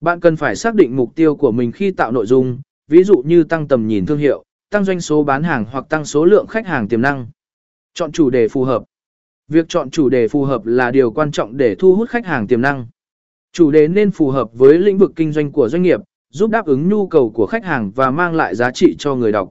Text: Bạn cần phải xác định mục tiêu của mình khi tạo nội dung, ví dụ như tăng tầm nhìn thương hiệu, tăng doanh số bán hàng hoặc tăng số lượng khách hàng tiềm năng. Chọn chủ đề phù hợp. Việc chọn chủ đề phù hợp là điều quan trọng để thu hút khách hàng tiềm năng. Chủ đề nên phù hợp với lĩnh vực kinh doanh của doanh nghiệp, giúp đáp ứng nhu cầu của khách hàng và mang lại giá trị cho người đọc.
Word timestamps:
Bạn 0.00 0.20
cần 0.20 0.36
phải 0.36 0.56
xác 0.56 0.74
định 0.74 0.96
mục 0.96 1.14
tiêu 1.14 1.36
của 1.36 1.52
mình 1.52 1.72
khi 1.72 1.90
tạo 1.90 2.12
nội 2.12 2.26
dung, 2.26 2.60
ví 2.88 3.04
dụ 3.04 3.22
như 3.26 3.44
tăng 3.44 3.68
tầm 3.68 3.86
nhìn 3.86 4.06
thương 4.06 4.18
hiệu, 4.18 4.44
tăng 4.70 4.84
doanh 4.84 5.00
số 5.00 5.24
bán 5.24 5.42
hàng 5.42 5.64
hoặc 5.70 5.88
tăng 5.88 6.04
số 6.04 6.24
lượng 6.24 6.46
khách 6.46 6.66
hàng 6.66 6.88
tiềm 6.88 7.02
năng. 7.02 7.26
Chọn 7.94 8.12
chủ 8.12 8.30
đề 8.30 8.48
phù 8.48 8.64
hợp. 8.64 8.84
Việc 9.48 9.68
chọn 9.68 9.90
chủ 9.90 10.08
đề 10.08 10.28
phù 10.28 10.44
hợp 10.44 10.66
là 10.66 10.90
điều 10.90 11.10
quan 11.10 11.30
trọng 11.30 11.56
để 11.56 11.74
thu 11.74 11.96
hút 11.96 12.08
khách 12.08 12.26
hàng 12.26 12.46
tiềm 12.46 12.60
năng. 12.60 12.86
Chủ 13.52 13.70
đề 13.70 13.88
nên 13.88 14.10
phù 14.10 14.30
hợp 14.30 14.50
với 14.52 14.78
lĩnh 14.78 14.98
vực 14.98 15.12
kinh 15.16 15.32
doanh 15.32 15.52
của 15.52 15.68
doanh 15.68 15.82
nghiệp, 15.82 16.00
giúp 16.30 16.50
đáp 16.50 16.66
ứng 16.66 16.88
nhu 16.88 17.06
cầu 17.06 17.30
của 17.30 17.46
khách 17.46 17.64
hàng 17.64 17.90
và 17.90 18.10
mang 18.10 18.34
lại 18.34 18.54
giá 18.54 18.70
trị 18.70 18.96
cho 18.98 19.14
người 19.14 19.32
đọc. 19.32 19.50